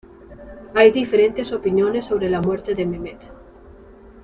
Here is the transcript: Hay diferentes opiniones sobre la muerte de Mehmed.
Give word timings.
Hay 0.73 0.89
diferentes 0.89 1.51
opiniones 1.51 2.05
sobre 2.07 2.27
la 2.27 2.41
muerte 2.41 2.73
de 2.73 2.87
Mehmed. 2.87 3.19